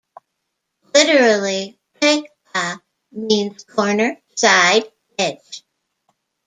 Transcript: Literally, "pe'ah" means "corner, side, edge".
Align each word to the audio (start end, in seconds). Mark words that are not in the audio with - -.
Literally, 0.95 1.79
"pe'ah" 2.01 2.81
means 3.11 3.63
"corner, 3.65 4.19
side, 4.35 4.91
edge". 5.19 5.63